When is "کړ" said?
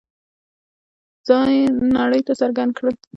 2.77-2.85